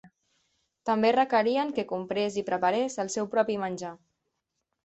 [0.89, 3.93] També requerien que comprés i preparés el seu propi menjar.